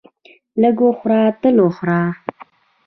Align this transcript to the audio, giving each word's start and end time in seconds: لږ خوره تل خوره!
لږ 0.61 0.77
خوره 0.97 1.21
تل 1.41 1.57
خوره! 1.75 2.01